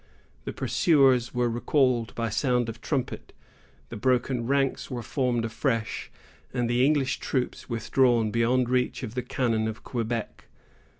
[0.45, 3.33] The pursuers were recalled by sound of trumpet;
[3.89, 6.09] the broken ranks were formed afresh,
[6.51, 10.45] and the English troops withdrawn beyond reach of the cannon of Quebec.